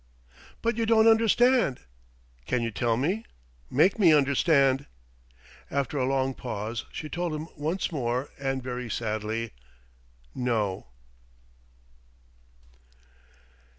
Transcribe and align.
"But 0.63 0.77
you 0.77 0.87
don't 0.87 1.07
understand" 1.07 1.81
"Can 2.47 2.63
you 2.63 2.71
tell 2.71 2.97
me 2.97 3.23
make 3.69 3.99
me 3.99 4.11
understand?" 4.13 4.87
After 5.69 5.99
a 5.99 6.07
long 6.07 6.33
pause, 6.33 6.85
she 6.91 7.07
told 7.07 7.35
him 7.35 7.47
once 7.55 7.91
more, 7.91 8.29
and 8.39 8.63
very 8.63 8.89
sadly: 8.89 9.51
"No." 10.33 10.87